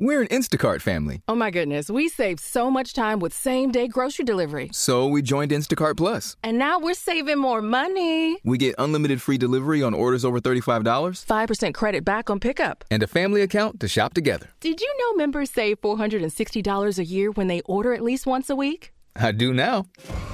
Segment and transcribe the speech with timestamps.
[0.00, 1.22] We're an Instacart family.
[1.26, 4.70] Oh my goodness, we saved so much time with same day grocery delivery.
[4.72, 6.36] So we joined Instacart Plus.
[6.44, 8.38] And now we're saving more money.
[8.44, 10.84] We get unlimited free delivery on orders over $35,
[11.26, 12.84] 5% credit back on pickup.
[12.92, 14.50] and a family account to shop together.
[14.60, 18.54] Did you know members save $460 a year when they order at least once a
[18.54, 18.92] week?
[19.16, 19.86] I do now.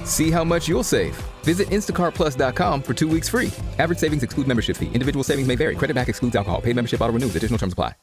[0.04, 1.16] See how much you'll save.
[1.42, 3.50] Visit instacartplus.com for two weeks free.
[3.78, 4.90] Average savings exclude membership fee.
[4.92, 5.74] Individual savings may vary.
[5.74, 6.60] Credit back excludes alcohol.
[6.60, 7.34] Paid membership auto renews.
[7.34, 7.94] Additional terms apply.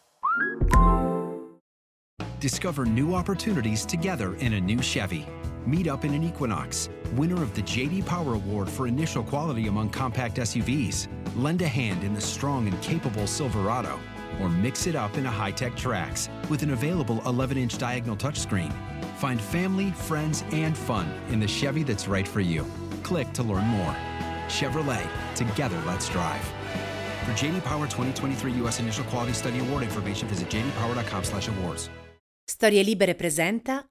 [2.42, 5.28] Discover new opportunities together in a new Chevy.
[5.68, 9.92] Meet up in an Equinox, winner of the JD Power Award for initial quality among
[9.92, 11.08] compact SUVs.
[11.36, 14.00] Lend a hand in the strong and capable Silverado,
[14.42, 18.74] or mix it up in a high-tech Trax with an available 11-inch diagonal touchscreen.
[19.18, 22.66] Find family, friends, and fun in the Chevy that's right for you.
[23.04, 23.96] Click to learn more.
[24.48, 26.42] Chevrolet, together let's drive.
[27.24, 28.80] For JD Power 2023 U.S.
[28.80, 31.92] Initial Quality Study Award information, visit jdpower.com/awards.
[32.52, 33.86] Storie Libere presenta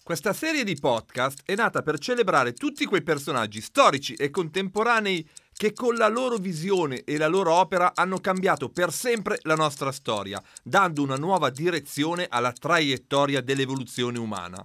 [0.00, 5.72] Questa serie di podcast è nata per celebrare tutti quei personaggi storici e contemporanei che
[5.72, 10.40] con la loro visione e la loro opera hanno cambiato per sempre la nostra storia,
[10.62, 14.64] dando una nuova direzione alla traiettoria dell'evoluzione umana.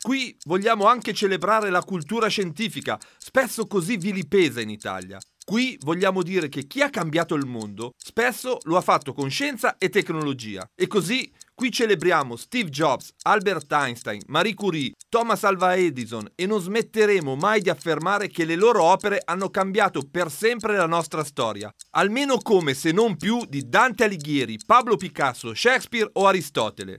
[0.00, 5.18] Qui vogliamo anche celebrare la cultura scientifica, spesso così vilipesa in Italia.
[5.48, 9.78] Qui vogliamo dire che chi ha cambiato il mondo spesso lo ha fatto con scienza
[9.78, 10.68] e tecnologia.
[10.74, 16.60] E così qui celebriamo Steve Jobs, Albert Einstein, Marie Curie, Thomas Alva Edison e non
[16.60, 21.72] smetteremo mai di affermare che le loro opere hanno cambiato per sempre la nostra storia.
[21.92, 26.98] Almeno come se non più di Dante Alighieri, Pablo Picasso, Shakespeare o Aristotele.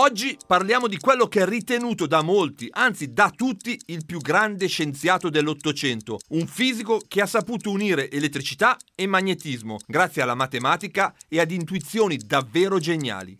[0.00, 4.68] Oggi parliamo di quello che è ritenuto da molti, anzi da tutti, il più grande
[4.68, 11.40] scienziato dell'Ottocento, un fisico che ha saputo unire elettricità e magnetismo grazie alla matematica e
[11.40, 13.36] ad intuizioni davvero geniali.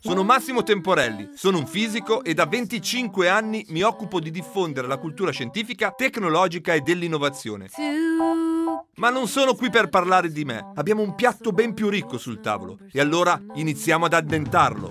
[0.00, 4.98] Sono Massimo Temporelli, sono un fisico e da 25 anni mi occupo di diffondere la
[4.98, 7.68] cultura scientifica, tecnologica e dell'innovazione.
[8.96, 12.40] Ma non sono qui per parlare di me, abbiamo un piatto ben più ricco sul
[12.40, 14.90] tavolo e allora iniziamo ad addentarlo.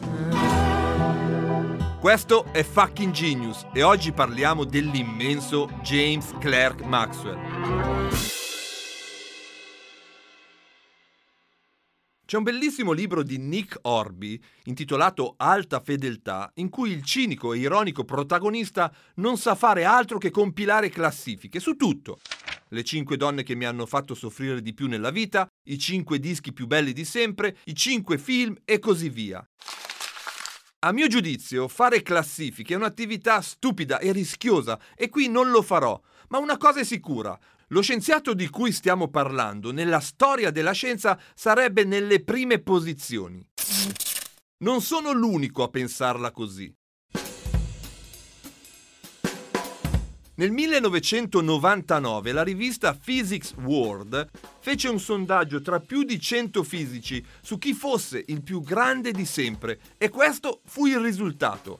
[1.99, 8.40] Questo è Fucking Genius e oggi parliamo dell'immenso James Clerk Maxwell.
[12.31, 17.57] C'è un bellissimo libro di Nick Orby intitolato Alta fedeltà in cui il cinico e
[17.57, 22.21] ironico protagonista non sa fare altro che compilare classifiche su tutto.
[22.69, 26.53] Le 5 donne che mi hanno fatto soffrire di più nella vita, i 5 dischi
[26.53, 29.45] più belli di sempre, i 5 film e così via.
[30.83, 36.01] A mio giudizio, fare classifiche è un'attività stupida e rischiosa e qui non lo farò,
[36.29, 37.37] ma una cosa è sicura,
[37.71, 43.45] lo scienziato di cui stiamo parlando nella storia della scienza sarebbe nelle prime posizioni.
[44.59, 46.73] Non sono l'unico a pensarla così.
[50.35, 57.57] Nel 1999 la rivista Physics World fece un sondaggio tra più di 100 fisici su
[57.57, 61.79] chi fosse il più grande di sempre e questo fu il risultato.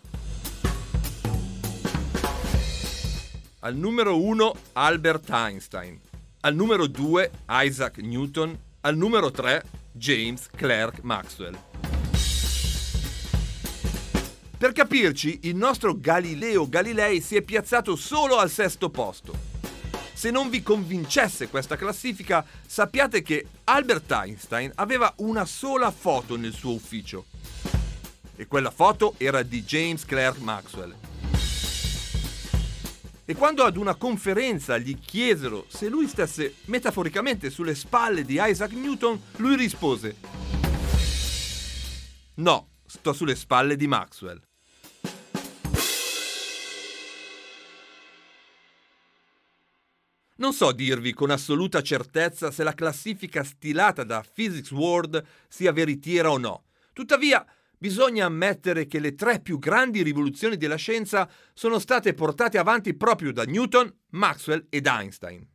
[3.63, 5.99] Al numero 1 Albert Einstein,
[6.39, 11.55] al numero 2 Isaac Newton, al numero 3 James Clerk Maxwell.
[14.57, 19.37] Per capirci, il nostro Galileo Galilei si è piazzato solo al sesto posto.
[20.11, 26.53] Se non vi convincesse questa classifica, sappiate che Albert Einstein aveva una sola foto nel
[26.53, 27.25] suo ufficio.
[28.35, 31.10] E quella foto era di James Clerk Maxwell.
[33.31, 38.73] E quando ad una conferenza gli chiesero se lui stesse metaforicamente sulle spalle di Isaac
[38.73, 40.17] Newton, lui rispose:
[42.33, 44.41] No, sto sulle spalle di Maxwell.
[50.35, 56.29] Non so dirvi con assoluta certezza se la classifica stilata da Physics World sia veritiera
[56.29, 56.65] o no.
[56.91, 57.45] Tuttavia,
[57.81, 63.33] bisogna ammettere che le tre più grandi rivoluzioni della scienza sono state portate avanti proprio
[63.33, 65.47] da Newton, Maxwell ed Einstein.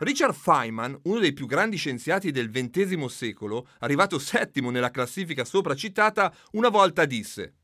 [0.00, 5.76] Richard Feynman, uno dei più grandi scienziati del XX secolo, arrivato settimo nella classifica sopra
[5.76, 7.54] citata, una volta disse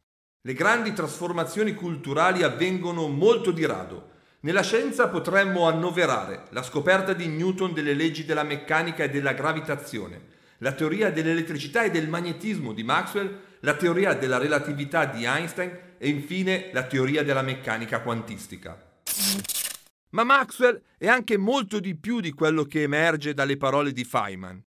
[0.40, 4.10] Le grandi trasformazioni culturali avvengono molto di rado.
[4.40, 10.33] Nella scienza potremmo annoverare la scoperta di Newton delle leggi della meccanica e della gravitazione,
[10.58, 16.08] la teoria dell'elettricità e del magnetismo di Maxwell, la teoria della relatività di Einstein e
[16.08, 19.00] infine la teoria della meccanica quantistica.
[20.10, 24.62] Ma Maxwell è anche molto di più di quello che emerge dalle parole di Feynman.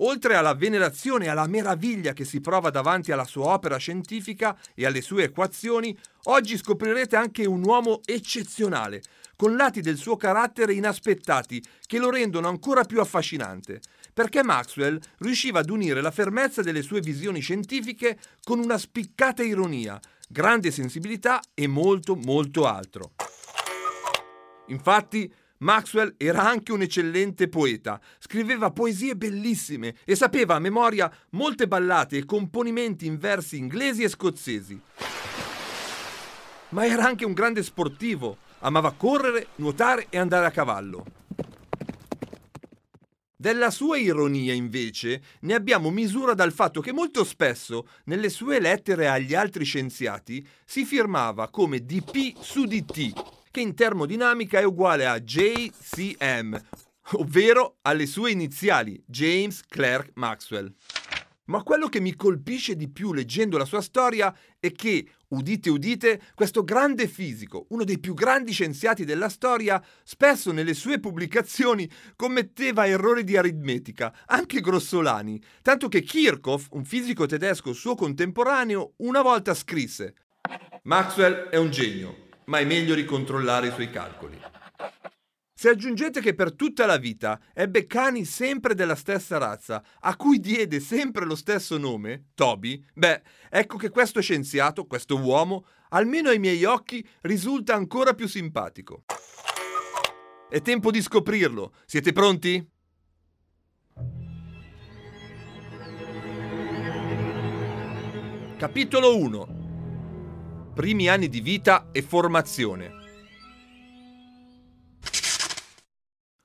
[0.00, 4.86] Oltre alla venerazione e alla meraviglia che si prova davanti alla sua opera scientifica e
[4.86, 9.02] alle sue equazioni, oggi scoprirete anche un uomo eccezionale,
[9.34, 13.80] con lati del suo carattere inaspettati che lo rendono ancora più affascinante,
[14.18, 20.00] perché Maxwell riusciva ad unire la fermezza delle sue visioni scientifiche con una spiccata ironia,
[20.28, 23.12] grande sensibilità e molto molto altro.
[24.66, 31.68] Infatti, Maxwell era anche un eccellente poeta, scriveva poesie bellissime e sapeva a memoria molte
[31.68, 34.80] ballate e componimenti in versi inglesi e scozzesi.
[36.70, 41.27] Ma era anche un grande sportivo, amava correre, nuotare e andare a cavallo.
[43.40, 49.06] Della sua ironia, invece, ne abbiamo misura dal fatto che molto spesso, nelle sue lettere
[49.06, 53.12] agli altri scienziati, si firmava come dP su dt,
[53.52, 56.60] che in termodinamica è uguale a JCM,
[57.12, 60.74] ovvero alle sue iniziali, James Clerk Maxwell.
[61.44, 66.20] Ma quello che mi colpisce di più leggendo la sua storia è che, udite udite,
[66.34, 72.86] questo grande fisico, uno dei più grandi scienziati della storia, spesso nelle sue pubblicazioni commetteva
[72.86, 79.54] errori di aritmetica, anche grossolani, tanto che Kirchhoff, un fisico tedesco suo contemporaneo, una volta
[79.54, 80.14] scrisse
[80.84, 84.40] Maxwell è un genio, ma è meglio ricontrollare i suoi calcoli.
[85.60, 90.38] Se aggiungete che per tutta la vita ebbe cani sempre della stessa razza, a cui
[90.38, 96.38] diede sempre lo stesso nome, Toby, beh, ecco che questo scienziato, questo uomo, almeno ai
[96.38, 99.02] miei occhi, risulta ancora più simpatico.
[100.48, 101.74] È tempo di scoprirlo.
[101.86, 102.64] Siete pronti?
[108.56, 109.56] Capitolo 1
[110.72, 112.97] primi anni di vita e formazione.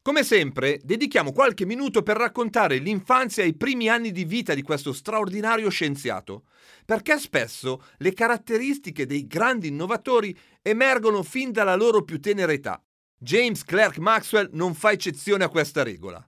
[0.03, 4.61] Come sempre, dedichiamo qualche minuto per raccontare l'infanzia e i primi anni di vita di
[4.61, 6.43] questo straordinario scienziato,
[6.83, 12.83] perché spesso le caratteristiche dei grandi innovatori emergono fin dalla loro più tenera età.
[13.17, 16.21] James Clerk Maxwell non fa eccezione a questa regola.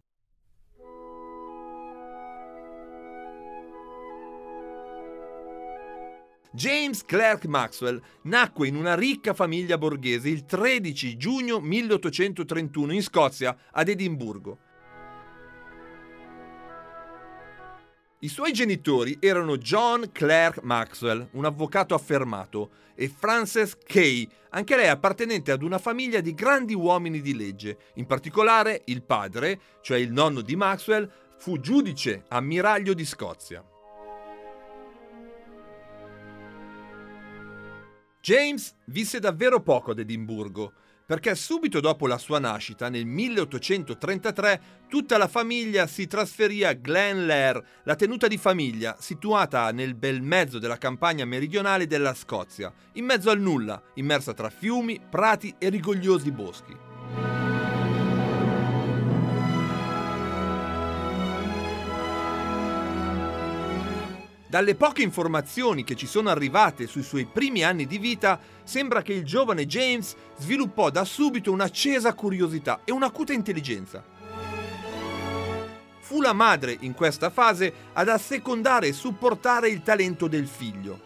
[6.55, 13.57] James Clerk Maxwell nacque in una ricca famiglia borghese il 13 giugno 1831 in Scozia,
[13.71, 14.57] ad Edimburgo.
[18.19, 24.87] I suoi genitori erano John Clerk Maxwell, un avvocato affermato, e Frances Kay, anche lei
[24.87, 27.77] appartenente ad una famiglia di grandi uomini di legge.
[27.95, 33.61] In particolare il padre, cioè il nonno di Maxwell, fu giudice ammiraglio di Scozia.
[38.25, 40.73] James visse davvero poco ad Edimburgo,
[41.05, 47.63] perché subito dopo la sua nascita, nel 1833, tutta la famiglia si trasferì a Glenlair,
[47.83, 53.29] la tenuta di famiglia, situata nel bel mezzo della campagna meridionale della Scozia, in mezzo
[53.29, 56.84] al nulla, immersa tra fiumi, prati e rigogliosi boschi.
[64.55, 69.11] Dalle poche informazioni che ci sono arrivate sui suoi primi anni di vita, sembra che
[69.11, 74.01] il giovane James sviluppò da subito un'accesa curiosità e un'acuta intelligenza.
[75.99, 81.04] Fu la madre in questa fase ad assecondare e supportare il talento del figlio.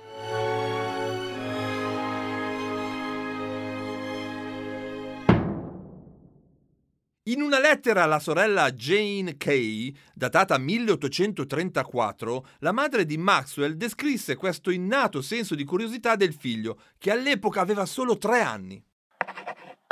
[7.30, 14.72] In una lettera alla sorella Jane Kay, datata 1834, la madre di Maxwell descrisse questo
[14.72, 18.84] innato senso di curiosità del figlio, che all'epoca aveva solo tre anni.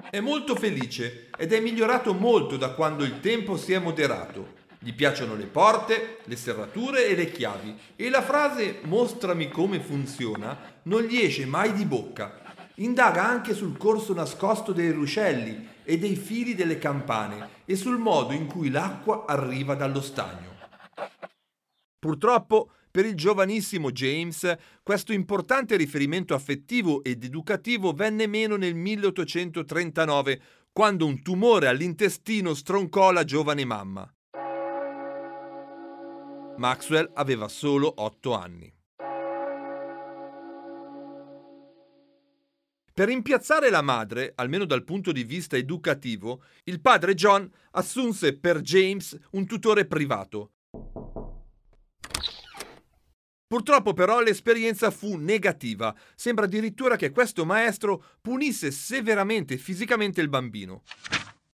[0.10, 4.56] È molto felice ed è migliorato molto da quando il tempo si è moderato.
[4.79, 10.79] Gli piacciono le porte, le serrature e le chiavi e la frase mostrami come funziona
[10.84, 12.41] non gli esce mai di bocca.
[12.77, 18.34] Indaga anche sul corso nascosto dei ruscelli e dei fili delle campane e sul modo
[18.34, 20.56] in cui l'acqua arriva dallo stagno.
[21.98, 24.53] Purtroppo, per il giovanissimo James,
[24.84, 30.41] questo importante riferimento affettivo ed educativo venne meno nel 1839,
[30.74, 34.13] quando un tumore all'intestino stroncò la giovane mamma.
[36.58, 38.76] Maxwell aveva solo 8 anni.
[42.98, 48.62] Per rimpiazzare la madre, almeno dal punto di vista educativo, il padre John assunse per
[48.62, 50.54] James un tutore privato.
[53.46, 60.82] Purtroppo però l'esperienza fu negativa, sembra addirittura che questo maestro punisse severamente fisicamente il bambino.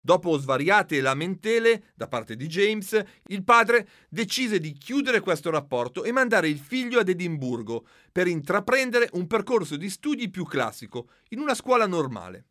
[0.06, 6.12] Dopo svariate lamentele da parte di James, il padre decise di chiudere questo rapporto e
[6.12, 11.56] mandare il figlio ad Edimburgo per intraprendere un percorso di studi più classico, in una
[11.56, 12.48] scuola normale.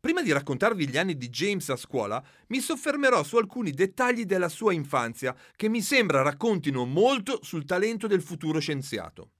[0.00, 4.48] Prima di raccontarvi gli anni di James a scuola, mi soffermerò su alcuni dettagli della
[4.48, 9.33] sua infanzia che mi sembra raccontino molto sul talento del futuro scienziato.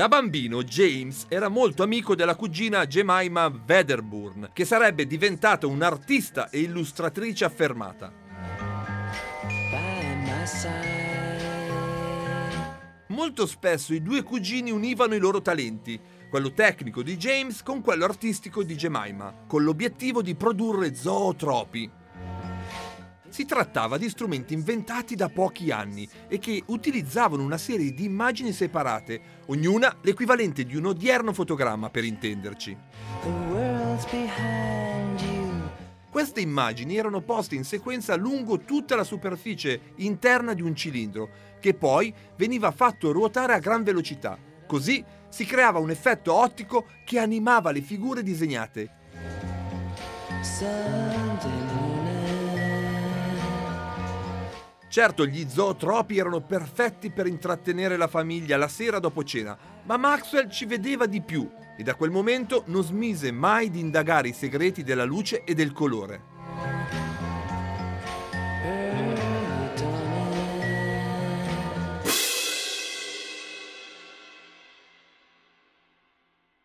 [0.00, 6.60] Da bambino James era molto amico della cugina Jemima Wedderburn, che sarebbe diventata un'artista e
[6.60, 8.10] illustratrice affermata.
[13.08, 18.06] Molto spesso i due cugini univano i loro talenti, quello tecnico di James con quello
[18.06, 21.90] artistico di Jemima, con l'obiettivo di produrre zootropi,
[23.30, 28.52] si trattava di strumenti inventati da pochi anni e che utilizzavano una serie di immagini
[28.52, 32.76] separate, ognuna l'equivalente di un odierno fotogramma per intenderci.
[36.10, 41.28] Queste immagini erano poste in sequenza lungo tutta la superficie interna di un cilindro,
[41.60, 44.36] che poi veniva fatto ruotare a gran velocità.
[44.66, 48.90] Così si creava un effetto ottico che animava le figure disegnate.
[54.90, 60.50] Certo, gli zootropi erano perfetti per intrattenere la famiglia la sera dopo cena, ma Maxwell
[60.50, 64.82] ci vedeva di più e da quel momento non smise mai di indagare i segreti
[64.82, 66.22] della luce e del colore.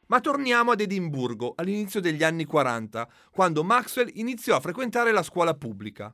[0.07, 5.53] Ma torniamo ad Edimburgo all'inizio degli anni 40, quando Maxwell iniziò a frequentare la scuola
[5.53, 6.11] pubblica.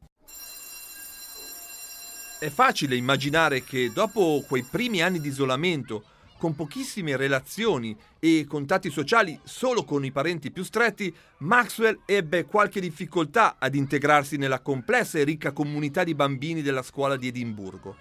[2.41, 6.03] È facile immaginare che dopo quei primi anni di isolamento,
[6.39, 12.81] con pochissime relazioni e contatti sociali solo con i parenti più stretti, Maxwell ebbe qualche
[12.81, 17.95] difficoltà ad integrarsi nella complessa e ricca comunità di bambini della scuola di Edimburgo.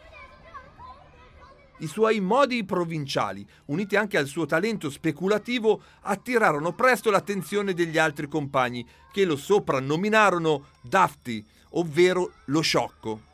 [1.81, 8.27] I suoi modi provinciali, uniti anche al suo talento speculativo, attirarono presto l'attenzione degli altri
[8.27, 13.29] compagni, che lo soprannominarono Dafty, ovvero lo sciocco.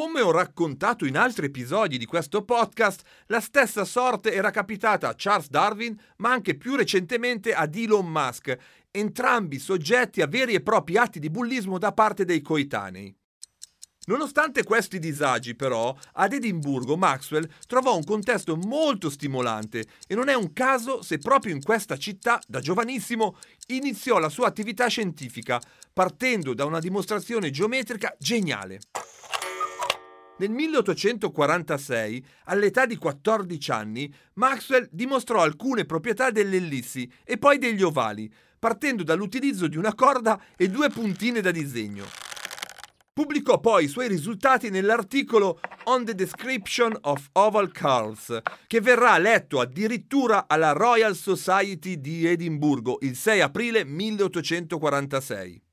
[0.00, 5.14] Come ho raccontato in altri episodi di questo podcast, la stessa sorte era capitata a
[5.14, 8.56] Charles Darwin, ma anche più recentemente ad Elon Musk,
[8.90, 13.14] entrambi soggetti a veri e propri atti di bullismo da parte dei coetanei.
[14.06, 20.34] Nonostante questi disagi, però, ad Edimburgo Maxwell trovò un contesto molto stimolante e non è
[20.34, 25.60] un caso se proprio in questa città, da giovanissimo, iniziò la sua attività scientifica,
[25.92, 28.80] partendo da una dimostrazione geometrica geniale.
[30.40, 37.82] Nel 1846, all'età di 14 anni, Maxwell dimostrò alcune proprietà delle ellissi e poi degli
[37.82, 42.06] ovali, partendo dall'utilizzo di una corda e due puntine da disegno.
[43.12, 49.60] Pubblicò poi i suoi risultati nell'articolo On the Description of Oval Curls, che verrà letto
[49.60, 55.64] addirittura alla Royal Society di Edimburgo il 6 aprile 1846.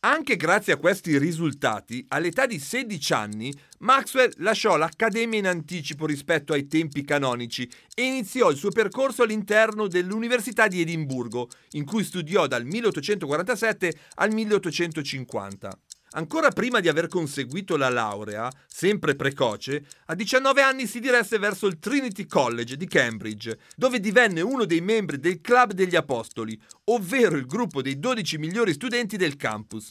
[0.00, 6.52] Anche grazie a questi risultati, all'età di 16 anni, Maxwell lasciò l'accademia in anticipo rispetto
[6.52, 12.46] ai tempi canonici e iniziò il suo percorso all'interno dell'Università di Edimburgo, in cui studiò
[12.46, 15.78] dal 1847 al 1850.
[16.12, 21.66] Ancora prima di aver conseguito la laurea, sempre precoce, a 19 anni si diresse verso
[21.66, 27.36] il Trinity College di Cambridge, dove divenne uno dei membri del Club degli Apostoli, ovvero
[27.36, 29.90] il gruppo dei 12 migliori studenti del campus.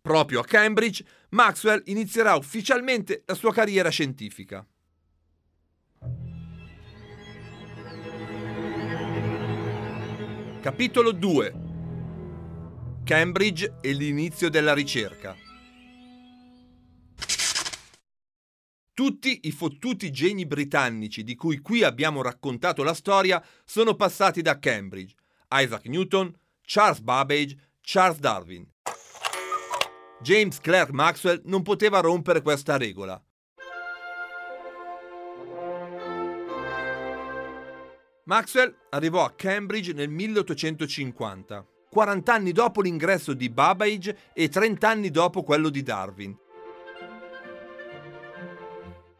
[0.00, 4.64] Proprio a Cambridge, Maxwell inizierà ufficialmente la sua carriera scientifica.
[10.62, 11.65] Capitolo 2
[13.06, 15.36] Cambridge e l'inizio della ricerca.
[18.92, 24.58] Tutti i fottuti geni britannici di cui qui abbiamo raccontato la storia sono passati da
[24.58, 25.14] Cambridge.
[25.52, 28.68] Isaac Newton, Charles Babbage, Charles Darwin.
[30.20, 33.24] James Clerk Maxwell non poteva rompere questa regola.
[38.24, 41.64] Maxwell arrivò a Cambridge nel 1850,
[41.96, 46.36] 40 anni dopo l'ingresso di Babbage e 30 anni dopo quello di Darwin.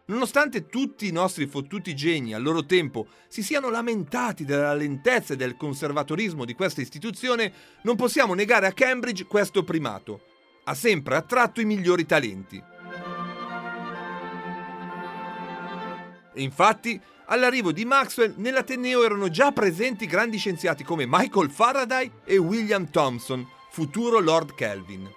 [0.04, 5.36] Nonostante tutti i nostri fottuti geni al loro tempo si siano lamentati della lentezza e
[5.36, 10.20] del conservatorismo di questa istituzione, non possiamo negare a Cambridge questo primato.
[10.64, 12.62] Ha sempre attratto i migliori talenti.
[16.34, 22.36] E infatti, all'arrivo di Maxwell nell'Ateneo erano già presenti grandi scienziati come Michael Faraday e
[22.38, 25.08] William Thomson, futuro Lord Kelvin.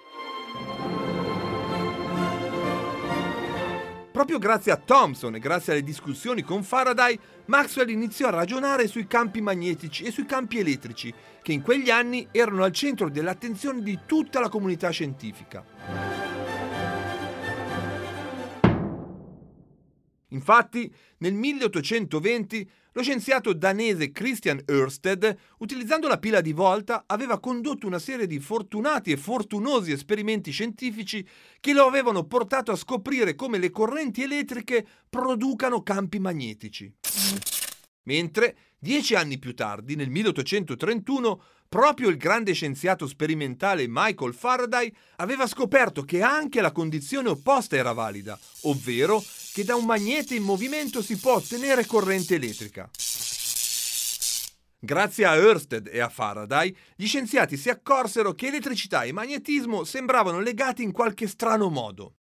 [4.12, 9.06] Proprio grazie a Thomson e grazie alle discussioni con Faraday, Maxwell iniziò a ragionare sui
[9.06, 14.00] campi magnetici e sui campi elettrici, che in quegli anni erano al centro dell'attenzione di
[14.06, 16.09] tutta la comunità scientifica.
[20.30, 27.86] Infatti, nel 1820 lo scienziato danese Christian Ørsted, utilizzando la pila di volta, aveva condotto
[27.86, 31.26] una serie di fortunati e fortunosi esperimenti scientifici
[31.60, 36.92] che lo avevano portato a scoprire come le correnti elettriche producano campi magnetici.
[38.04, 45.46] Mentre, dieci anni più tardi, nel 1831, proprio il grande scienziato sperimentale Michael Faraday aveva
[45.46, 51.02] scoperto che anche la condizione opposta era valida, ovvero che da un magnete in movimento
[51.02, 52.90] si può ottenere corrente elettrica.
[54.82, 60.40] Grazie a Ørsted e a Faraday, gli scienziati si accorsero che elettricità e magnetismo sembravano
[60.40, 62.14] legati in qualche strano modo.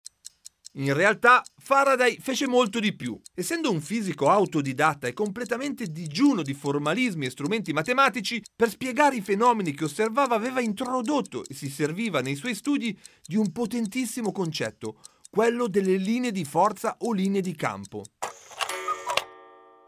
[0.72, 3.20] In realtà Faraday fece molto di più.
[3.34, 9.20] Essendo un fisico autodidatta e completamente digiuno di formalismi e strumenti matematici, per spiegare i
[9.20, 15.00] fenomeni che osservava aveva introdotto e si serviva nei suoi studi di un potentissimo concetto,
[15.30, 18.04] quello delle linee di forza o linee di campo.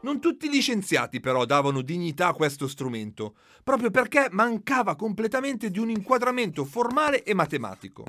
[0.03, 5.79] Non tutti gli scienziati però davano dignità a questo strumento, proprio perché mancava completamente di
[5.79, 8.05] un inquadramento formale e matematico.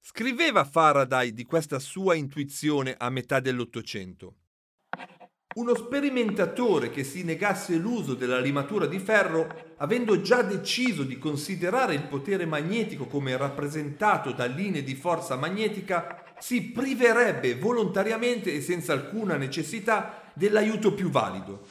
[0.00, 4.39] Scriveva Faraday di questa sua intuizione a metà dell'Ottocento.
[5.52, 11.94] Uno sperimentatore che si negasse l'uso della limatura di ferro, avendo già deciso di considerare
[11.94, 18.92] il potere magnetico come rappresentato da linee di forza magnetica, si priverebbe volontariamente e senza
[18.92, 21.66] alcuna necessità dell'aiuto più valido.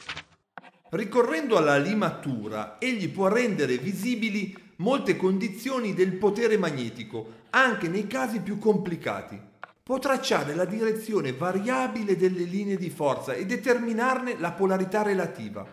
[0.90, 8.40] Ricorrendo alla limatura, egli può rendere visibili molte condizioni del potere magnetico, anche nei casi
[8.40, 9.48] più complicati
[9.90, 15.66] può tracciare la direzione variabile delle linee di forza e determinarne la polarità relativa.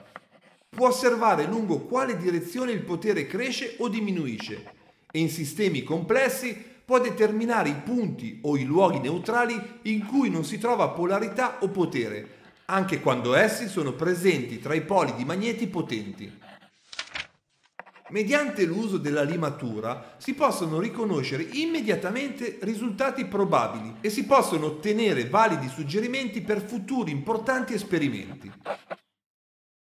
[0.68, 4.72] Può osservare lungo quale direzione il potere cresce o diminuisce
[5.12, 9.54] e in sistemi complessi può determinare i punti o i luoghi neutrali
[9.84, 12.28] in cui non si trova polarità o potere,
[12.66, 16.47] anche quando essi sono presenti tra i poli di magneti potenti.
[18.10, 25.68] Mediante l'uso della limatura si possono riconoscere immediatamente risultati probabili e si possono ottenere validi
[25.68, 28.52] suggerimenti per futuri importanti esperimenti.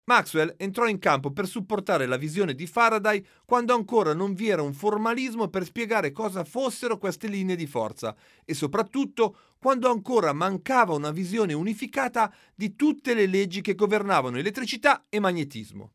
[0.10, 4.64] Maxwell entrò in campo per supportare la visione di Faraday quando ancora non vi era
[4.64, 10.94] un formalismo per spiegare cosa fossero queste linee di forza e soprattutto quando ancora mancava
[10.96, 15.92] una visione unificata di tutte le leggi che governavano elettricità e magnetismo.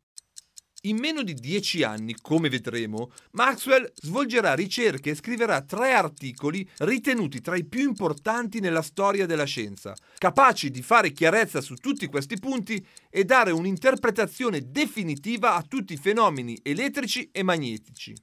[0.86, 7.40] In meno di dieci anni, come vedremo, Maxwell svolgerà ricerche e scriverà tre articoli ritenuti
[7.40, 12.38] tra i più importanti nella storia della scienza, capaci di fare chiarezza su tutti questi
[12.38, 18.14] punti e dare un'interpretazione definitiva a tutti i fenomeni elettrici e magnetici.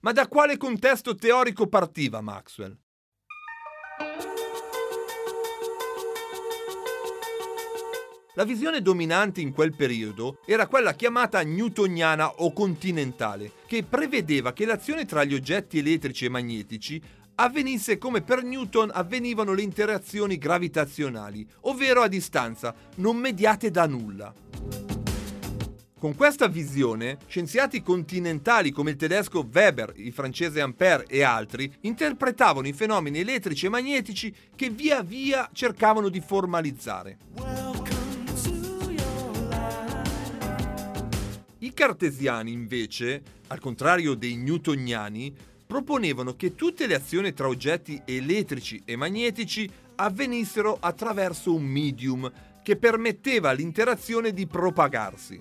[0.00, 2.74] Ma da quale contesto teorico partiva Maxwell?
[8.34, 14.64] La visione dominante in quel periodo era quella chiamata newtoniana o continentale, che prevedeva che
[14.64, 17.02] l'azione tra gli oggetti elettrici e magnetici
[17.34, 24.32] avvenisse come per Newton avvenivano le interazioni gravitazionali, ovvero a distanza, non mediate da nulla.
[25.98, 32.68] Con questa visione, scienziati continentali come il tedesco Weber, il francese Ampère e altri interpretavano
[32.68, 37.18] i fenomeni elettrici e magnetici che via via cercavano di formalizzare.
[41.70, 45.32] I cartesiani, invece, al contrario dei newtoniani,
[45.64, 52.30] proponevano che tutte le azioni tra oggetti elettrici e magnetici avvenissero attraverso un medium
[52.64, 55.40] che permetteva all'interazione di propagarsi.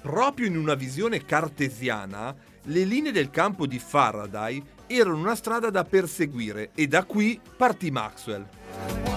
[0.00, 5.84] Proprio in una visione cartesiana, le linee del campo di Faraday erano una strada da
[5.84, 9.07] perseguire e da qui partì Maxwell.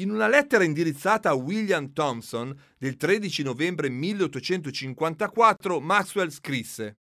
[0.00, 6.98] In una lettera indirizzata a William Thomson del 13 novembre 1854, Maxwell scrisse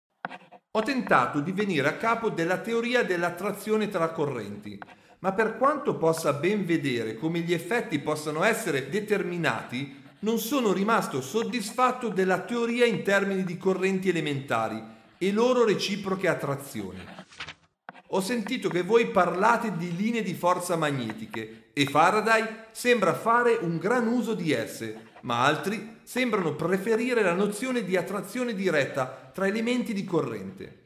[0.71, 4.79] Ho tentato di venire a capo della teoria dell'attrazione tra correnti,
[5.19, 11.21] ma per quanto possa ben vedere come gli effetti possano essere determinati, non sono rimasto
[11.21, 14.83] soddisfatto della teoria in termini di correnti elementari
[15.19, 17.03] e loro reciproche attrazioni.
[18.11, 23.77] Ho sentito che voi parlate di linee di forza magnetiche e Faraday sembra fare un
[23.77, 29.93] gran uso di esse, ma altri sembrano preferire la nozione di attrazione diretta tra elementi
[29.93, 30.85] di corrente.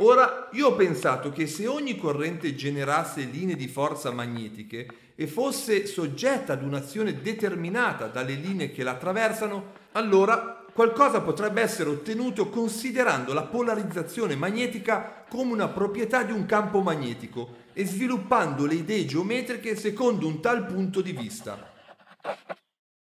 [0.00, 5.86] Ora, io ho pensato che se ogni corrente generasse linee di forza magnetiche e fosse
[5.86, 13.32] soggetta ad un'azione determinata dalle linee che la attraversano, allora qualcosa potrebbe essere ottenuto considerando
[13.32, 19.74] la polarizzazione magnetica come una proprietà di un campo magnetico e sviluppando le idee geometriche
[19.74, 21.72] secondo un tal punto di vista.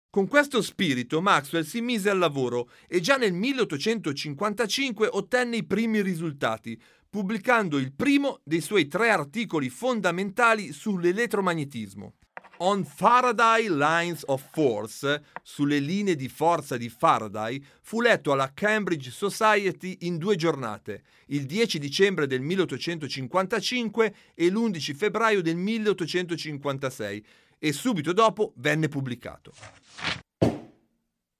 [0.09, 6.01] Con questo spirito Maxwell si mise al lavoro e già nel 1855 ottenne i primi
[6.01, 12.15] risultati, pubblicando il primo dei suoi tre articoli fondamentali sull'elettromagnetismo.
[12.63, 19.11] On Faraday Lines of Force, sulle linee di forza di Faraday, fu letto alla Cambridge
[19.11, 27.25] Society in due giornate, il 10 dicembre del 1855 e l'11 febbraio del 1856,
[27.59, 29.55] e subito dopo venne pubblicato.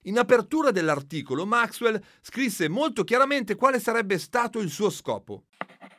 [0.05, 5.45] In apertura dell'articolo Maxwell scrisse molto chiaramente quale sarebbe stato il suo scopo.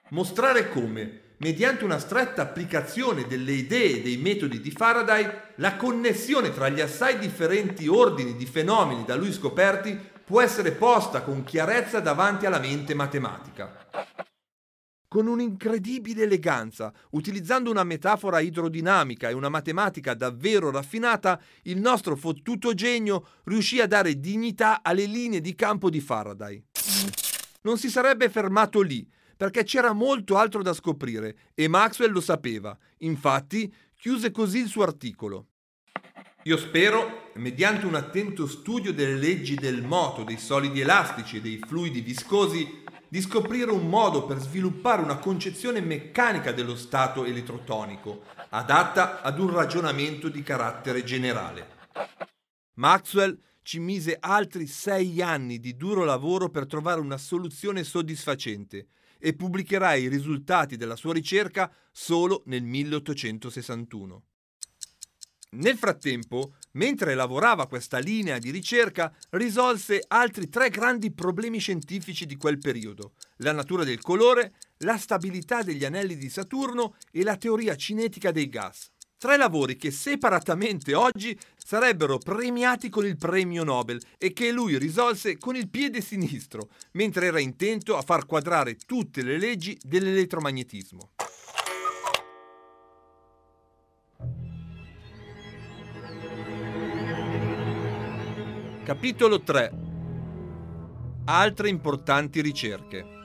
[0.10, 6.54] Mostrare come, mediante una stretta applicazione delle idee e dei metodi di Faraday, la connessione
[6.54, 12.00] tra gli assai differenti ordini di fenomeni da lui scoperti può essere posta con chiarezza
[12.00, 13.90] davanti alla mente matematica.
[15.08, 22.74] Con un'incredibile eleganza, utilizzando una metafora idrodinamica e una matematica davvero raffinata, il nostro fottuto
[22.76, 26.64] genio riuscì a dare dignità alle linee di campo di Faraday.
[27.64, 29.06] Non si sarebbe fermato lì,
[29.42, 32.78] perché c'era molto altro da scoprire e Maxwell lo sapeva.
[33.00, 35.48] Infatti, chiuse così il suo articolo.
[36.44, 41.58] Io spero, mediante un attento studio delle leggi del moto, dei solidi elastici e dei
[41.58, 49.24] fluidi viscosi, di scoprire un modo per sviluppare una concezione meccanica dello stato elettrotonico, adatta
[49.24, 51.68] ad un ragionamento di carattere generale.
[52.76, 58.86] Maxwell ci mise altri sei anni di duro lavoro per trovare una soluzione soddisfacente
[59.22, 64.24] e pubblicherà i risultati della sua ricerca solo nel 1861.
[65.54, 72.38] Nel frattempo, mentre lavorava questa linea di ricerca, risolse altri tre grandi problemi scientifici di
[72.38, 77.76] quel periodo, la natura del colore, la stabilità degli anelli di Saturno e la teoria
[77.76, 78.92] cinetica dei gas.
[79.18, 81.38] Tre lavori che separatamente oggi
[81.72, 87.28] sarebbero premiati con il premio Nobel e che lui risolse con il piede sinistro, mentre
[87.28, 91.12] era intento a far quadrare tutte le leggi dell'elettromagnetismo.
[98.84, 99.72] Capitolo 3
[101.24, 103.21] Altre importanti ricerche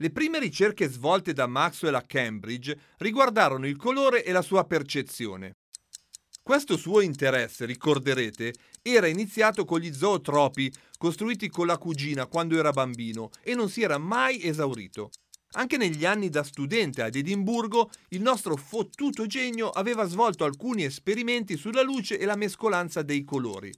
[0.00, 5.56] Le prime ricerche svolte da Maxwell a Cambridge riguardarono il colore e la sua percezione.
[6.40, 12.70] Questo suo interesse, ricorderete, era iniziato con gli zootropi costruiti con la cugina quando era
[12.70, 15.10] bambino e non si era mai esaurito.
[15.52, 21.56] Anche negli anni da studente ad Edimburgo, il nostro fottuto genio aveva svolto alcuni esperimenti
[21.56, 23.72] sulla luce e la mescolanza dei colori.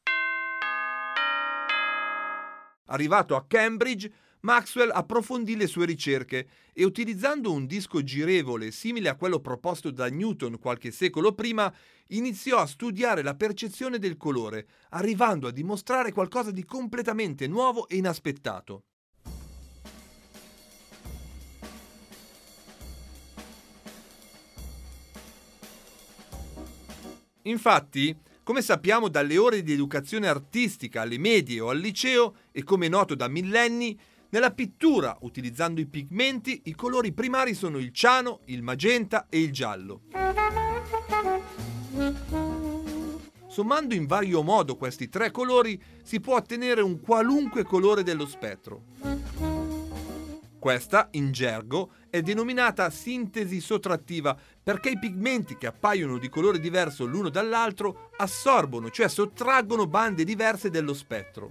[2.87, 9.16] Arrivato a Cambridge, Maxwell approfondì le sue ricerche e utilizzando un disco girevole simile a
[9.16, 11.72] quello proposto da Newton qualche secolo prima,
[12.09, 17.96] iniziò a studiare la percezione del colore, arrivando a dimostrare qualcosa di completamente nuovo e
[17.96, 18.85] inaspettato.
[27.42, 32.88] Infatti, come sappiamo dalle ore di educazione artistica alle medie o al liceo e come
[32.88, 33.98] noto da millenni,
[34.31, 39.53] nella pittura, utilizzando i pigmenti, i colori primari sono il ciano, il magenta e il
[39.53, 40.03] giallo.
[43.49, 48.85] Sommando in vario modo questi tre colori si può ottenere un qualunque colore dello spettro.
[50.61, 57.07] Questa, in gergo, è denominata sintesi sottrattiva perché i pigmenti che appaiono di colore diverso
[57.07, 61.51] l'uno dall'altro assorbono, cioè sottraggono bande diverse dello spettro.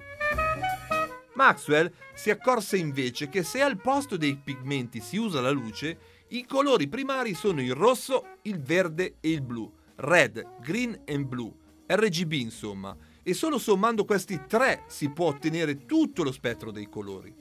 [1.40, 5.98] Maxwell si accorse invece che se al posto dei pigmenti si usa la luce,
[6.30, 11.50] i colori primari sono il rosso, il verde e il blu, red, green and blue,
[11.88, 17.34] RGB insomma, e solo sommando questi tre si può ottenere tutto lo spettro dei colori.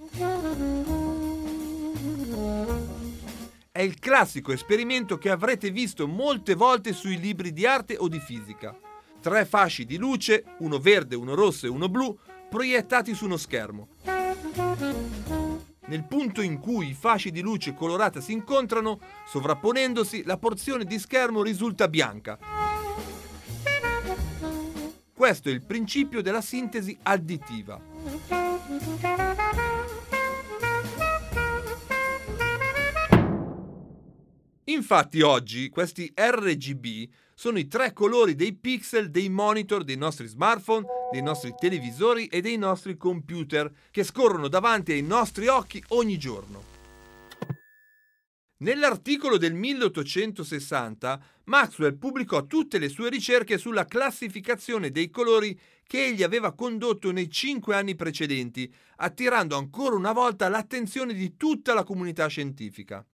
[3.72, 8.20] È il classico esperimento che avrete visto molte volte sui libri di arte o di
[8.20, 8.78] fisica.
[9.20, 12.16] Tre fasci di luce, uno verde, uno rosso e uno blu,
[12.48, 13.88] proiettati su uno schermo.
[15.87, 20.98] Nel punto in cui i fasci di luce colorata si incontrano, sovrapponendosi, la porzione di
[20.98, 22.38] schermo risulta bianca.
[25.14, 27.80] Questo è il principio della sintesi additiva.
[34.64, 40.84] Infatti oggi questi RGB sono i tre colori dei pixel dei monitor dei nostri smartphone,
[41.11, 46.77] dei nostri televisori e dei nostri computer che scorrono davanti ai nostri occhi ogni giorno.
[48.61, 56.23] Nell'articolo del 1860 Maxwell pubblicò tutte le sue ricerche sulla classificazione dei colori che egli
[56.23, 62.27] aveva condotto nei cinque anni precedenti, attirando ancora una volta l'attenzione di tutta la comunità
[62.27, 63.05] scientifica.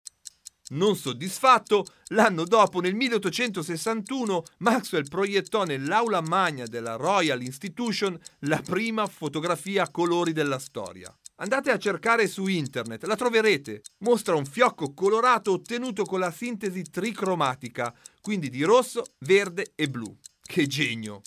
[0.70, 9.06] Non soddisfatto, l'anno dopo, nel 1861, Maxwell proiettò nell'aula magna della Royal Institution la prima
[9.06, 11.14] fotografia a colori della storia.
[11.36, 13.82] Andate a cercare su internet, la troverete.
[13.98, 20.16] Mostra un fiocco colorato ottenuto con la sintesi tricromatica, quindi di rosso, verde e blu.
[20.40, 21.22] Che genio!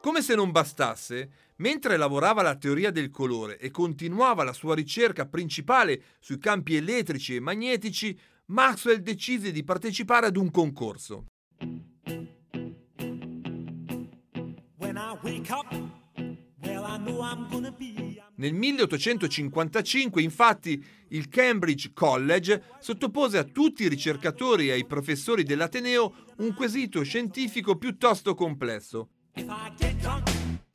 [0.00, 5.26] Come se non bastasse, mentre lavorava la teoria del colore e continuava la sua ricerca
[5.26, 11.26] principale sui campi elettrici e magnetici, Maxwell decise di partecipare ad un concorso.
[18.36, 26.14] Nel 1855, infatti, il Cambridge College sottopose a tutti i ricercatori e ai professori dell'Ateneo
[26.38, 29.08] un quesito scientifico piuttosto complesso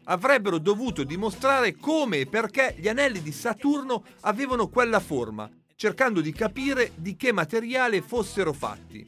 [0.10, 6.32] avrebbero dovuto dimostrare come e perché gli anelli di Saturno avevano quella forma, cercando di
[6.32, 9.08] capire di che materiale fossero fatti.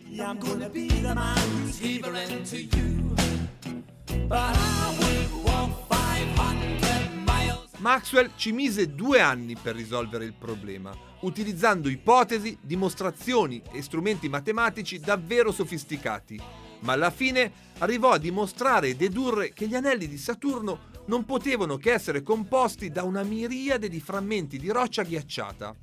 [7.77, 14.99] Maxwell ci mise due anni per risolvere il problema, utilizzando ipotesi, dimostrazioni e strumenti matematici
[14.99, 16.39] davvero sofisticati
[16.81, 21.77] ma alla fine arrivò a dimostrare e dedurre che gli anelli di Saturno non potevano
[21.77, 25.75] che essere composti da una miriade di frammenti di roccia ghiacciata.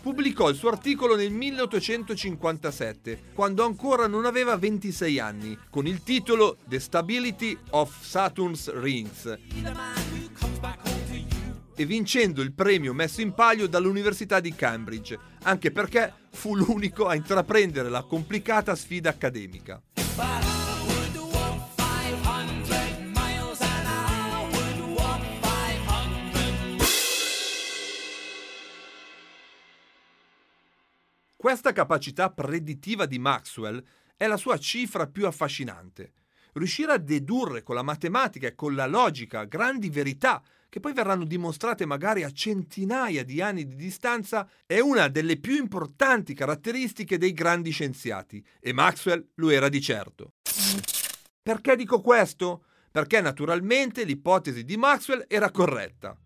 [0.00, 6.58] Pubblicò il suo articolo nel 1857, quando ancora non aveva 26 anni, con il titolo
[6.68, 9.38] The Stability of Saturn's Rings
[11.78, 17.14] e vincendo il premio messo in palio dall'Università di Cambridge, anche perché fu l'unico a
[17.14, 19.82] intraprendere la complicata sfida accademica.
[31.46, 33.80] Questa capacità predittiva di Maxwell
[34.16, 36.14] è la sua cifra più affascinante.
[36.54, 41.24] Riuscire a dedurre con la matematica e con la logica grandi verità che poi verranno
[41.24, 47.32] dimostrate magari a centinaia di anni di distanza, è una delle più importanti caratteristiche dei
[47.32, 50.32] grandi scienziati e Maxwell lo era di certo.
[51.40, 52.64] Perché dico questo?
[52.90, 56.18] Perché naturalmente l'ipotesi di Maxwell era corretta.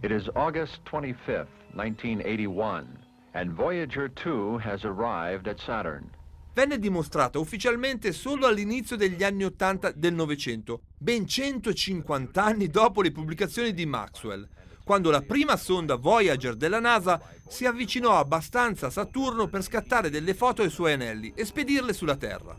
[0.00, 2.86] It is August 25th, 1981,
[3.34, 6.10] and Voyager 2 has arrived at Saturn
[6.58, 13.12] venne dimostrata ufficialmente solo all'inizio degli anni 80 del Novecento, ben 150 anni dopo le
[13.12, 14.48] pubblicazioni di Maxwell,
[14.82, 20.34] quando la prima sonda Voyager della NASA si avvicinò abbastanza a Saturno per scattare delle
[20.34, 22.56] foto ai suoi anelli e spedirle sulla Terra.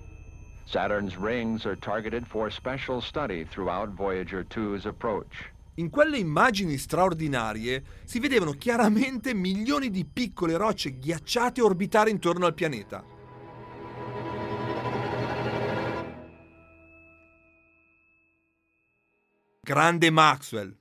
[0.63, 5.52] Saturn's rings are targeted for special study throughout Voyager 2's approach.
[5.80, 12.54] In quelle immagini straordinarie si vedevano chiaramente milioni di piccole rocce ghiacciate orbitare intorno al
[12.54, 13.02] pianeta.
[19.62, 20.78] Grande Maxwell.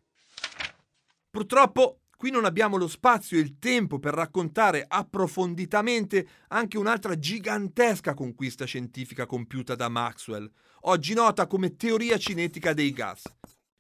[1.30, 8.12] Purtroppo Qui non abbiamo lo spazio e il tempo per raccontare approfonditamente anche un'altra gigantesca
[8.14, 13.22] conquista scientifica compiuta da Maxwell, oggi nota come teoria cinetica dei gas.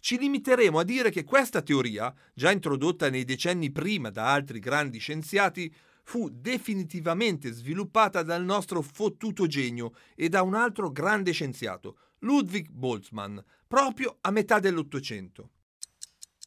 [0.00, 4.98] Ci limiteremo a dire che questa teoria, già introdotta nei decenni prima da altri grandi
[4.98, 5.72] scienziati,
[6.04, 13.38] fu definitivamente sviluppata dal nostro fottuto genio e da un altro grande scienziato, Ludwig Boltzmann,
[13.66, 15.50] proprio a metà dell'Ottocento.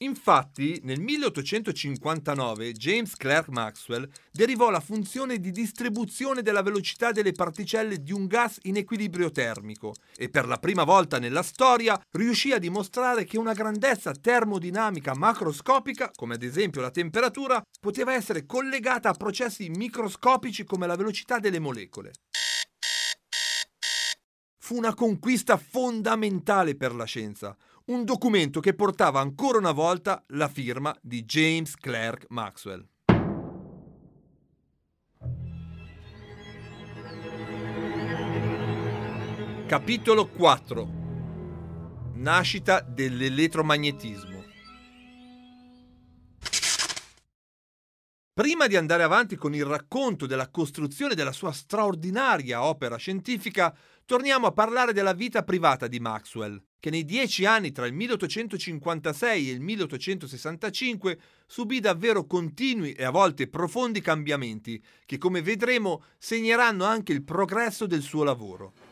[0.02, 8.02] Infatti, nel 1859 James Clerk Maxwell derivò la funzione di distribuzione della velocità delle particelle
[8.02, 12.58] di un gas in equilibrio termico e per la prima volta nella storia riuscì a
[12.58, 19.14] dimostrare che una grandezza termodinamica macroscopica, come ad esempio la temperatura, poteva essere collegata a
[19.14, 22.14] processi microscopici come la velocità delle molecole.
[24.64, 27.56] Fu una conquista fondamentale per la scienza,
[27.92, 32.88] un documento che portava ancora una volta la firma di James Clerk Maxwell.
[39.68, 41.00] Capitolo 4
[42.14, 44.31] Nascita dell'elettromagnetismo
[48.34, 54.48] Prima di andare avanti con il racconto della costruzione della sua straordinaria opera scientifica, torniamo
[54.48, 59.52] a parlare della vita privata di Maxwell, che nei dieci anni tra il 1856 e
[59.52, 67.12] il 1865 subì davvero continui e a volte profondi cambiamenti, che come vedremo segneranno anche
[67.12, 68.91] il progresso del suo lavoro.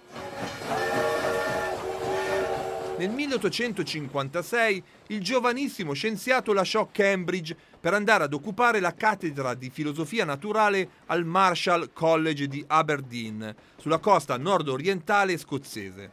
[3.00, 10.26] Nel 1856 il giovanissimo scienziato lasciò Cambridge per andare ad occupare la cattedra di filosofia
[10.26, 16.12] naturale al Marshall College di Aberdeen, sulla costa nord-orientale scozzese.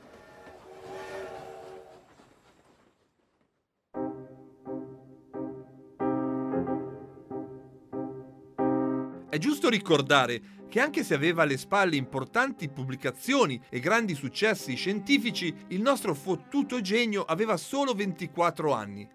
[9.29, 10.41] È giusto ricordare
[10.77, 16.83] che anche se aveva alle spalle importanti pubblicazioni e grandi successi scientifici, il nostro fottuto
[16.83, 19.09] genio aveva solo 24 anni.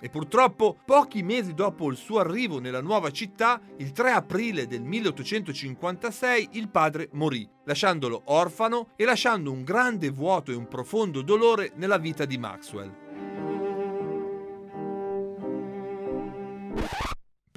[0.00, 4.80] E purtroppo, pochi mesi dopo il suo arrivo nella nuova città, il 3 aprile del
[4.80, 11.72] 1856, il padre morì, lasciandolo orfano e lasciando un grande vuoto e un profondo dolore
[11.74, 13.07] nella vita di Maxwell.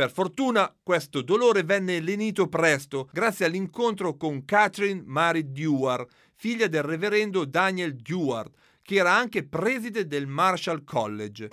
[0.02, 6.82] Per fortuna questo dolore venne lenito presto grazie all'incontro con Catherine Mary Dewar, figlia del
[6.82, 8.50] reverendo Daniel Dewar,
[8.82, 11.50] che era anche preside del Marshall College.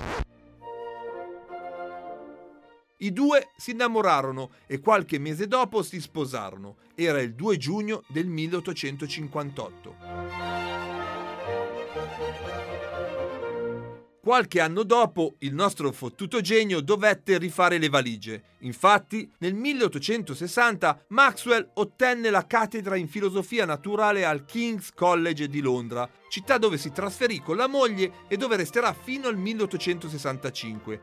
[2.97, 6.77] I due si innamorarono e qualche mese dopo si sposarono.
[6.95, 10.58] Era il 2 giugno del 1858.
[14.29, 18.43] Qualche anno dopo, il nostro fottuto genio dovette rifare le valigie.
[18.59, 26.07] Infatti, nel 1860 Maxwell ottenne la cattedra in filosofia naturale al King's College di Londra,
[26.29, 31.03] città dove si trasferì con la moglie e dove resterà fino al 1865.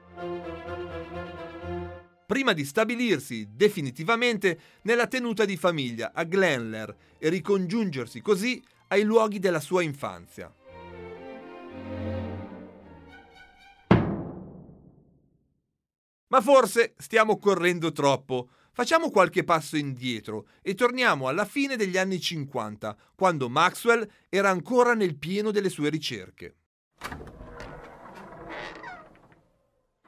[2.27, 9.39] Prima di stabilirsi definitivamente nella tenuta di famiglia a Glenler e ricongiungersi così ai luoghi
[9.39, 10.53] della sua infanzia.
[16.27, 18.49] Ma forse stiamo correndo troppo.
[18.71, 24.93] Facciamo qualche passo indietro e torniamo alla fine degli anni 50, quando Maxwell era ancora
[24.93, 26.55] nel pieno delle sue ricerche.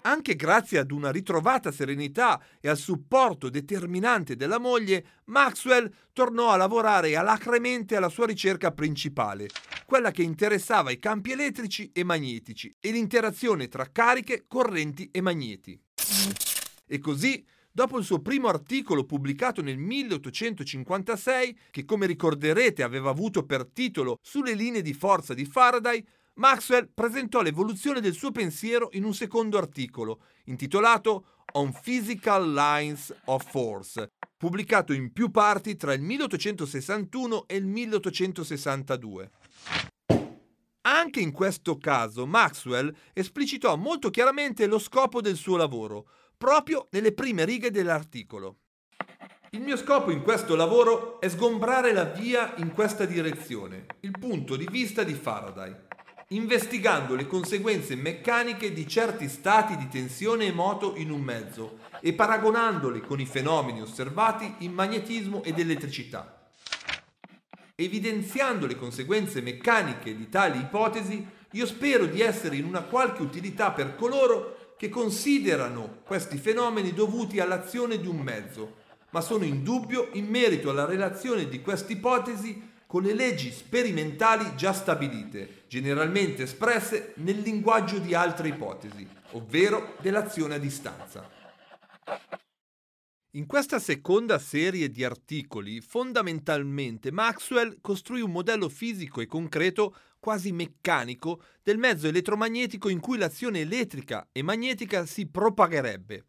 [0.02, 6.56] Anche grazie ad una ritrovata serenità e al supporto determinante della moglie, Maxwell tornò a
[6.56, 9.50] lavorare alacremente alla sua ricerca principale,
[9.86, 15.78] quella che interessava i campi elettrici e magnetici e l'interazione tra cariche, correnti e magneti.
[16.86, 23.46] E così, dopo il suo primo articolo pubblicato nel 1856, che come ricorderete aveva avuto
[23.46, 26.04] per titolo Sulle linee di forza di Faraday,
[26.36, 33.50] Maxwell presentò l'evoluzione del suo pensiero in un secondo articolo, intitolato On Physical Lines of
[33.50, 39.32] Force, pubblicato in più parti tra il 1861 e il 1862.
[41.08, 47.14] Anche in questo caso Maxwell esplicitò molto chiaramente lo scopo del suo lavoro, proprio nelle
[47.14, 48.58] prime righe dell'articolo.
[49.52, 54.58] Il mio scopo in questo lavoro è sgombrare la via in questa direzione, il punto
[54.58, 55.74] di vista di Faraday,
[56.32, 62.12] investigando le conseguenze meccaniche di certi stati di tensione e moto in un mezzo e
[62.12, 66.37] paragonandole con i fenomeni osservati in magnetismo ed elettricità.
[67.80, 73.70] Evidenziando le conseguenze meccaniche di tali ipotesi, io spero di essere in una qualche utilità
[73.70, 78.78] per coloro che considerano questi fenomeni dovuti all'azione di un mezzo,
[79.12, 84.56] ma sono in dubbio in merito alla relazione di questa ipotesi con le leggi sperimentali
[84.56, 91.30] già stabilite, generalmente espresse nel linguaggio di altre ipotesi, ovvero dell'azione a distanza.
[93.38, 100.52] In questa seconda serie di articoli, fondamentalmente Maxwell costruì un modello fisico e concreto, quasi
[100.52, 106.26] meccanico, del mezzo elettromagnetico in cui l'azione elettrica e magnetica si propagherebbe.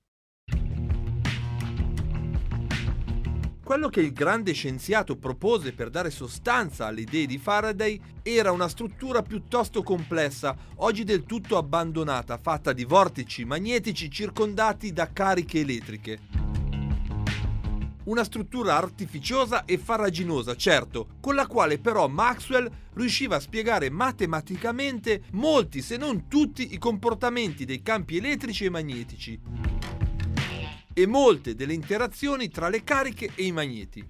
[3.65, 8.69] Quello che il grande scienziato propose per dare sostanza alle idee di Faraday era una
[8.69, 16.49] struttura piuttosto complessa, oggi del tutto abbandonata, fatta di vortici magnetici circondati da cariche elettriche
[18.09, 25.25] una struttura artificiosa e farraginosa, certo, con la quale però Maxwell riusciva a spiegare matematicamente
[25.33, 29.41] molti, se non tutti, i comportamenti dei campi elettrici e magnetici
[30.95, 34.05] e molte delle interazioni tra le cariche e i magneti.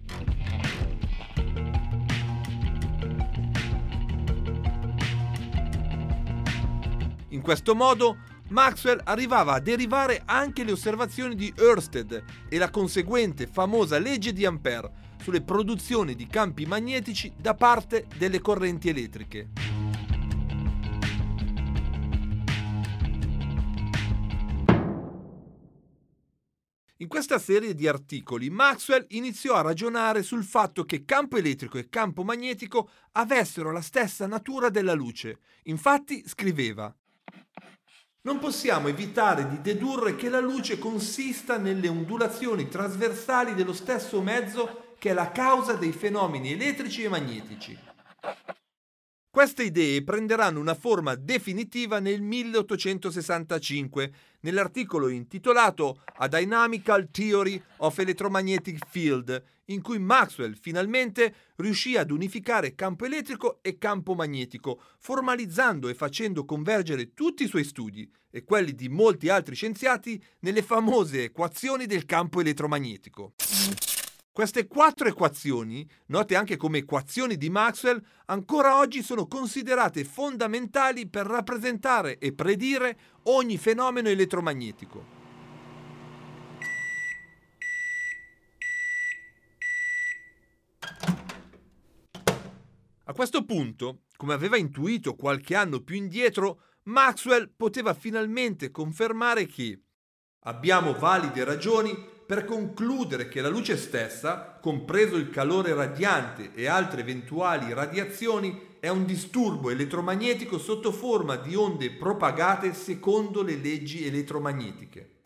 [7.31, 8.17] In questo modo
[8.51, 14.47] Maxwell arrivava a derivare anche le osservazioni di Ørsted e la conseguente famosa legge di
[14.47, 14.91] Ampère
[15.21, 19.51] sulle produzioni di campi magnetici da parte delle correnti elettriche.
[27.01, 31.89] In questa serie di articoli Maxwell iniziò a ragionare sul fatto che campo elettrico e
[31.89, 35.39] campo magnetico avessero la stessa natura della luce.
[35.65, 36.93] Infatti scriveva
[38.29, 44.95] non possiamo evitare di dedurre che la luce consista nelle ondulazioni trasversali dello stesso mezzo
[44.99, 47.79] che è la causa dei fenomeni elettrici e magnetici.
[49.31, 58.87] Queste idee prenderanno una forma definitiva nel 1865 nell'articolo intitolato A Dynamical Theory of Electromagnetic
[58.89, 65.95] Field, in cui Maxwell finalmente riuscì ad unificare campo elettrico e campo magnetico, formalizzando e
[65.95, 71.85] facendo convergere tutti i suoi studi e quelli di molti altri scienziati nelle famose equazioni
[71.85, 73.35] del campo elettromagnetico.
[74.39, 81.27] Queste quattro equazioni, note anche come equazioni di Maxwell, ancora oggi sono considerate fondamentali per
[81.27, 85.05] rappresentare e predire ogni fenomeno elettromagnetico.
[93.07, 99.81] A questo punto, come aveva intuito qualche anno più indietro, Maxwell poteva finalmente confermare che
[100.43, 107.01] abbiamo valide ragioni per concludere che la luce stessa, compreso il calore radiante e altre
[107.01, 115.21] eventuali radiazioni, è un disturbo elettromagnetico sotto forma di onde propagate secondo le leggi elettromagnetiche.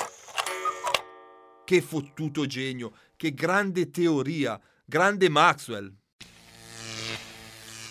[1.64, 5.92] Che fottuto genio, che grande teoria, grande Maxwell.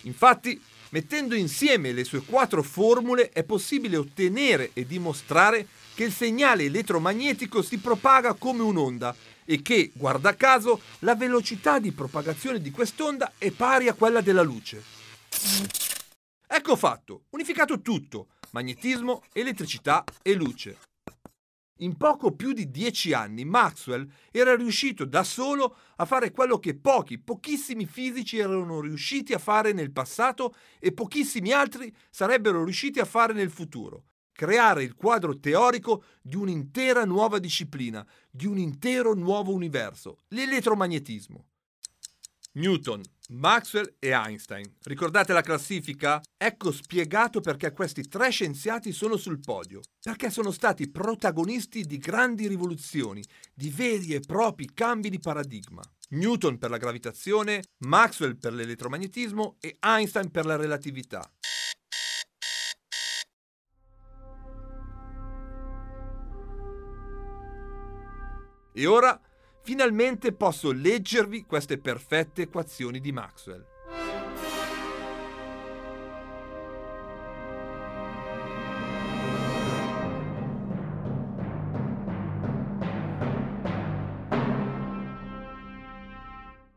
[0.04, 0.58] Infatti,
[0.92, 7.62] mettendo insieme le sue quattro formule è possibile ottenere e dimostrare che il segnale elettromagnetico
[7.62, 9.16] si propaga come un'onda
[9.46, 14.42] e che, guarda caso, la velocità di propagazione di quest'onda è pari a quella della
[14.42, 14.84] luce.
[16.48, 20.78] Ecco fatto, unificato tutto, magnetismo, elettricità e luce.
[21.80, 26.76] In poco più di dieci anni Maxwell era riuscito da solo a fare quello che
[26.76, 33.06] pochi, pochissimi fisici erano riusciti a fare nel passato e pochissimi altri sarebbero riusciti a
[33.06, 34.04] fare nel futuro
[34.42, 41.46] creare il quadro teorico di un'intera nuova disciplina, di un intero nuovo universo, l'elettromagnetismo.
[42.54, 44.66] Newton, Maxwell e Einstein.
[44.82, 46.20] Ricordate la classifica?
[46.36, 49.82] Ecco spiegato perché questi tre scienziati sono sul podio.
[50.02, 53.24] Perché sono stati protagonisti di grandi rivoluzioni,
[53.54, 55.84] di veri e propri cambi di paradigma.
[56.10, 61.32] Newton per la gravitazione, Maxwell per l'elettromagnetismo e Einstein per la relatività.
[68.74, 69.20] E ora
[69.62, 73.66] finalmente posso leggervi queste perfette equazioni di Maxwell.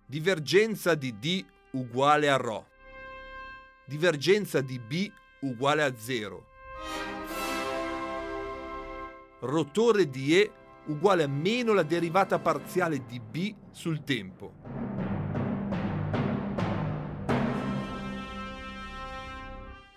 [0.07, 2.65] Divergenza di D uguale a ρ.
[3.85, 6.47] Divergenza di B uguale a 0.
[9.41, 10.53] Rotore di E
[10.87, 14.53] uguale a meno la derivata parziale di b sul tempo.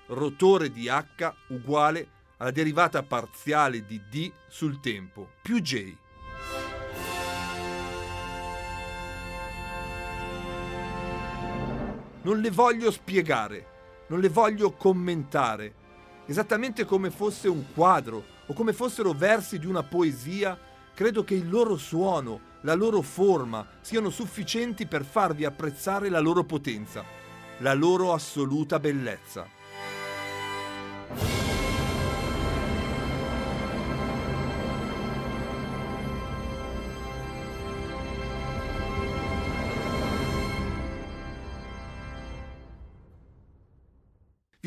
[0.07, 2.07] Rotore di h uguale
[2.37, 5.95] alla derivata parziale di d sul tempo più j.
[12.21, 13.67] Non le voglio spiegare,
[14.07, 15.73] non le voglio commentare,
[16.25, 20.57] esattamente come fosse un quadro o come fossero versi di una poesia,
[20.97, 26.43] credo che il loro suono, la loro forma siano sufficienti per farvi apprezzare la loro
[26.43, 27.03] potenza,
[27.59, 29.56] la loro assoluta bellezza.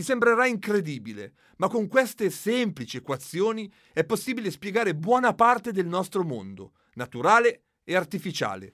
[0.00, 6.22] Vi sembrerà incredibile, ma con queste semplici equazioni è possibile spiegare buona parte del nostro
[6.22, 8.72] mondo, naturale e artificiale.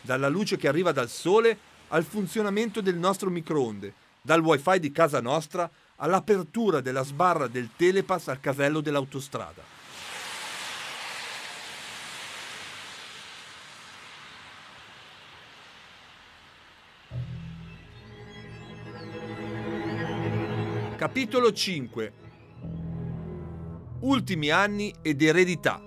[0.00, 1.56] Dalla luce che arriva dal sole
[1.90, 8.26] al funzionamento del nostro microonde, dal wifi di casa nostra all'apertura della sbarra del telepass
[8.26, 9.77] al casello dell'autostrada.
[21.18, 22.12] Capitolo 5
[24.02, 25.82] Ultimi anni ed eredità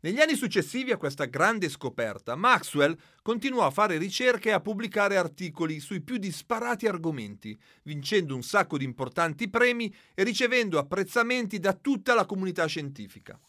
[0.00, 5.16] Negli anni successivi a questa grande scoperta, Maxwell continuò a fare ricerche e a pubblicare
[5.16, 11.72] articoli sui più disparati argomenti, vincendo un sacco di importanti premi e ricevendo apprezzamenti da
[11.72, 13.40] tutta la comunità scientifica.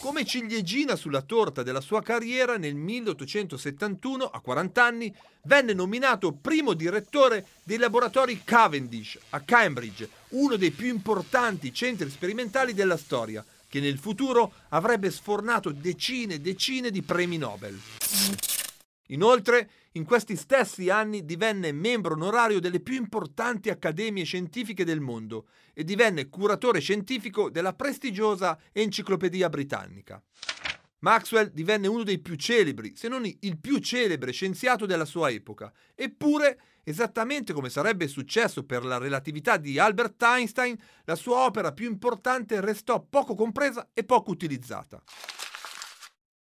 [0.00, 6.72] Come ciliegina sulla torta della sua carriera, nel 1871, a 40 anni, venne nominato primo
[6.72, 13.78] direttore dei laboratori Cavendish a Cambridge, uno dei più importanti centri sperimentali della storia, che
[13.80, 17.78] nel futuro avrebbe sfornato decine e decine di premi Nobel.
[19.10, 25.48] Inoltre, in questi stessi anni divenne membro onorario delle più importanti accademie scientifiche del mondo
[25.72, 30.22] e divenne curatore scientifico della prestigiosa Enciclopedia Britannica.
[31.00, 35.72] Maxwell divenne uno dei più celebri, se non il più celebre scienziato della sua epoca,
[35.94, 41.88] eppure, esattamente come sarebbe successo per la relatività di Albert Einstein, la sua opera più
[41.88, 45.02] importante restò poco compresa e poco utilizzata.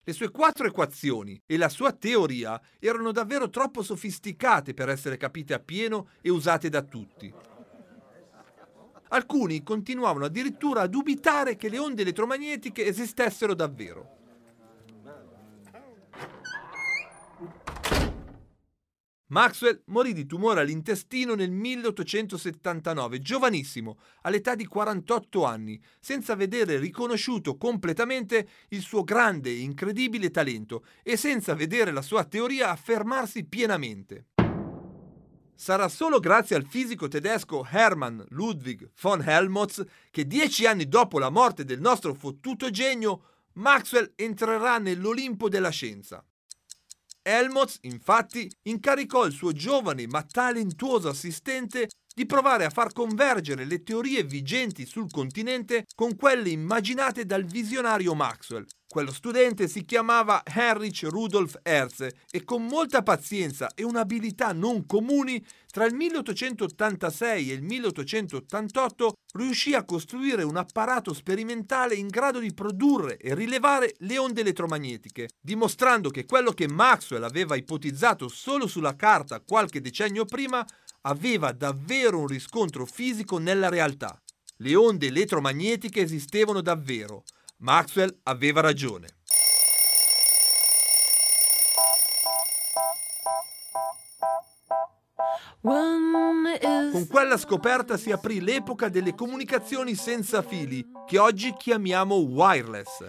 [0.09, 5.53] Le sue quattro equazioni e la sua teoria erano davvero troppo sofisticate per essere capite
[5.53, 7.31] appieno e usate da tutti.
[9.09, 14.18] Alcuni continuavano addirittura a dubitare che le onde elettromagnetiche esistessero davvero.
[19.31, 27.59] Maxwell morì di tumore all'intestino nel 1879, giovanissimo, all'età di 48 anni, senza vedere riconosciuto
[27.59, 34.29] completamente il suo grande e incredibile talento e senza vedere la sua teoria affermarsi pienamente.
[35.55, 41.31] Sarà solo grazie al fisico tedesco Hermann Ludwig von Helmholtz che dieci anni dopo la
[41.31, 43.25] morte del nostro fottuto genio,
[43.55, 46.25] Maxwell entrerà nell'Olimpo della scienza.
[47.29, 53.83] Helmholtz, infatti, incaricò il suo giovane ma talentuoso assistente di provare a far convergere le
[53.83, 58.67] teorie vigenti sul continente con quelle immaginate dal visionario Maxwell.
[58.91, 65.45] Quello studente si chiamava Heinrich Rudolf Hertz e con molta pazienza e un'abilità non comuni,
[65.71, 72.55] tra il 1886 e il 1888 riuscì a costruire un apparato sperimentale in grado di
[72.55, 78.97] produrre e rilevare le onde elettromagnetiche, dimostrando che quello che Maxwell aveva ipotizzato solo sulla
[78.97, 80.67] carta qualche decennio prima
[81.03, 84.19] aveva davvero un riscontro fisico nella realtà.
[84.57, 87.25] Le onde elettromagnetiche esistevano davvero.
[87.61, 89.09] Maxwell aveva ragione.
[96.93, 103.05] Con quella scoperta si aprì l'epoca delle comunicazioni senza fili, che oggi chiamiamo wireless.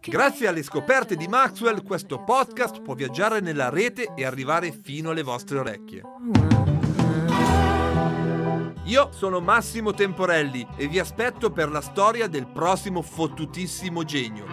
[0.00, 5.22] Grazie alle scoperte di Maxwell, questo podcast può viaggiare nella rete e arrivare fino alle
[5.22, 6.75] vostre orecchie.
[8.86, 14.46] Io sono Massimo Temporelli e vi aspetto per la storia del prossimo fottutissimo genio.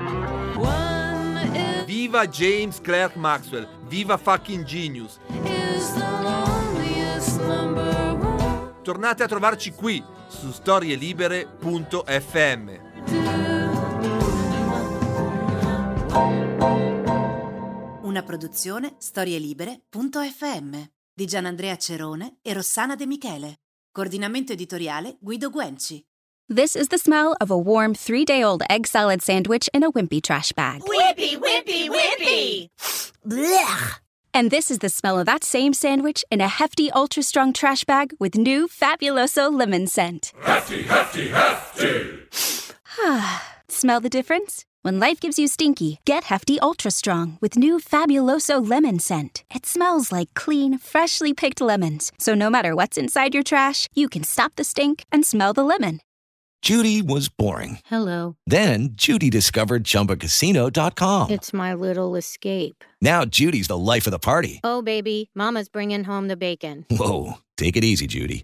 [1.85, 5.19] Viva James Clerk Maxwell, viva fucking genius.
[8.81, 12.71] Tornate a trovarci qui su storielibere.fm.
[18.01, 20.81] Una produzione storielibere.fm
[21.13, 23.57] di Gianandrea Cerone e Rossana De Michele.
[23.95, 26.03] Coordinamento editoriale Guido Guenci.
[26.49, 29.91] This is the smell of a warm three day old egg salad sandwich in a
[29.91, 30.81] wimpy trash bag.
[30.81, 32.69] Wimpy, wimpy, wimpy!
[33.25, 33.99] Blech!
[34.33, 37.83] And this is the smell of that same sandwich in a hefty, ultra strong trash
[37.83, 40.33] bag with new Fabuloso lemon scent.
[40.41, 42.19] Hefty, hefty, hefty!
[43.67, 44.65] smell the difference?
[44.83, 49.45] When life gives you stinky, get Hefty Ultra Strong with new Fabuloso lemon scent.
[49.55, 52.11] It smells like clean, freshly picked lemons.
[52.19, 55.63] So no matter what's inside your trash, you can stop the stink and smell the
[55.63, 56.01] lemon.
[56.61, 57.79] Judy was boring.
[57.85, 58.35] Hello.
[58.45, 61.31] Then Judy discovered ChumbaCasino.com.
[61.31, 62.83] It's my little escape.
[63.01, 64.59] Now Judy's the life of the party.
[64.65, 66.85] Oh, baby, Mama's bringing home the bacon.
[66.89, 68.43] Whoa, take it easy, Judy.